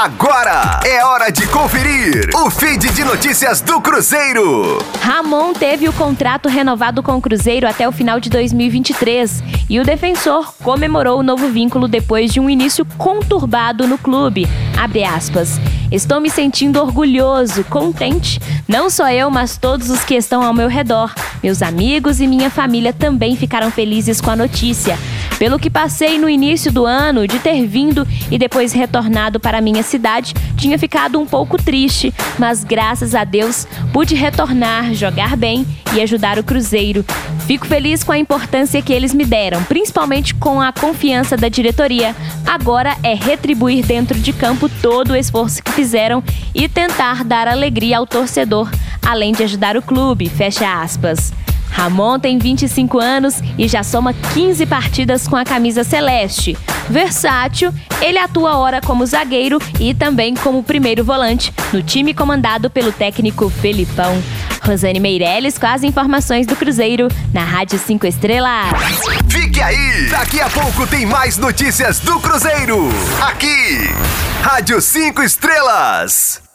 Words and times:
Agora 0.00 0.78
é 0.86 1.04
hora 1.04 1.28
de 1.28 1.44
conferir 1.48 2.30
o 2.32 2.48
feed 2.48 2.88
de 2.92 3.02
notícias 3.02 3.60
do 3.60 3.80
Cruzeiro. 3.80 4.78
Ramon 5.00 5.52
teve 5.52 5.88
o 5.88 5.92
contrato 5.92 6.48
renovado 6.48 7.02
com 7.02 7.16
o 7.16 7.20
Cruzeiro 7.20 7.66
até 7.66 7.88
o 7.88 7.90
final 7.90 8.20
de 8.20 8.30
2023 8.30 9.42
e 9.68 9.80
o 9.80 9.82
defensor 9.82 10.54
comemorou 10.62 11.18
o 11.18 11.22
novo 11.24 11.48
vínculo 11.48 11.88
depois 11.88 12.32
de 12.32 12.38
um 12.38 12.48
início 12.48 12.84
conturbado 12.96 13.88
no 13.88 13.98
clube. 13.98 14.46
Abre 14.78 15.02
aspas. 15.02 15.58
Estou 15.90 16.20
me 16.20 16.30
sentindo 16.30 16.80
orgulhoso, 16.80 17.64
contente. 17.64 18.38
Não 18.68 18.88
só 18.90 19.10
eu, 19.10 19.30
mas 19.30 19.56
todos 19.56 19.90
os 19.90 20.04
que 20.04 20.14
estão 20.14 20.44
ao 20.44 20.54
meu 20.54 20.68
redor. 20.68 21.12
Meus 21.42 21.60
amigos 21.60 22.20
e 22.20 22.26
minha 22.28 22.50
família 22.50 22.92
também 22.92 23.34
ficaram 23.34 23.68
felizes 23.70 24.20
com 24.20 24.30
a 24.30 24.36
notícia. 24.36 24.96
Pelo 25.38 25.58
que 25.58 25.70
passei 25.70 26.18
no 26.18 26.28
início 26.28 26.72
do 26.72 26.84
ano 26.84 27.26
de 27.26 27.38
ter 27.38 27.64
vindo 27.64 28.06
e 28.30 28.36
depois 28.36 28.72
retornado 28.72 29.38
para 29.38 29.60
minha 29.60 29.84
cidade, 29.84 30.34
tinha 30.56 30.76
ficado 30.76 31.20
um 31.20 31.26
pouco 31.26 31.56
triste, 31.56 32.12
mas 32.38 32.64
graças 32.64 33.14
a 33.14 33.22
Deus 33.22 33.66
pude 33.92 34.16
retornar, 34.16 34.92
jogar 34.94 35.36
bem 35.36 35.64
e 35.94 36.00
ajudar 36.00 36.38
o 36.38 36.42
Cruzeiro. 36.42 37.04
Fico 37.46 37.66
feliz 37.66 38.02
com 38.02 38.12
a 38.12 38.18
importância 38.18 38.82
que 38.82 38.92
eles 38.92 39.14
me 39.14 39.24
deram, 39.24 39.62
principalmente 39.62 40.34
com 40.34 40.60
a 40.60 40.72
confiança 40.72 41.36
da 41.36 41.48
diretoria. 41.48 42.14
Agora 42.44 42.96
é 43.02 43.14
retribuir 43.14 43.86
dentro 43.86 44.18
de 44.18 44.32
campo 44.32 44.68
todo 44.82 45.12
o 45.12 45.16
esforço 45.16 45.62
que 45.62 45.70
fizeram 45.72 46.22
e 46.54 46.68
tentar 46.68 47.24
dar 47.24 47.46
alegria 47.46 47.98
ao 47.98 48.06
torcedor, 48.06 48.68
além 49.00 49.32
de 49.32 49.44
ajudar 49.44 49.76
o 49.76 49.82
clube. 49.82 50.28
Fecha 50.28 50.82
aspas. 50.82 51.32
Ramon 51.70 52.18
tem 52.18 52.38
25 52.38 52.98
anos 52.98 53.40
e 53.56 53.68
já 53.68 53.82
soma 53.82 54.12
15 54.34 54.66
partidas 54.66 55.28
com 55.28 55.36
a 55.36 55.44
camisa 55.44 55.84
celeste. 55.84 56.56
Versátil, 56.88 57.72
ele 58.00 58.18
atua 58.18 58.56
ora 58.56 58.80
como 58.80 59.04
zagueiro 59.06 59.58
e 59.78 59.92
também 59.94 60.34
como 60.34 60.62
primeiro 60.62 61.04
volante 61.04 61.52
no 61.72 61.82
time 61.82 62.14
comandado 62.14 62.70
pelo 62.70 62.92
técnico 62.92 63.50
Felipão. 63.50 64.22
Rosane 64.64 65.00
Meirelles 65.00 65.56
com 65.56 65.66
as 65.66 65.82
informações 65.82 66.46
do 66.46 66.56
Cruzeiro 66.56 67.08
na 67.32 67.42
Rádio 67.42 67.78
5 67.78 68.06
Estrelas. 68.06 68.72
Fique 69.28 69.60
aí! 69.60 70.08
Daqui 70.10 70.40
a 70.40 70.50
pouco 70.50 70.86
tem 70.86 71.06
mais 71.06 71.38
notícias 71.38 72.00
do 72.00 72.18
Cruzeiro. 72.20 72.88
Aqui, 73.22 73.88
Rádio 74.42 74.80
5 74.80 75.22
Estrelas. 75.22 76.47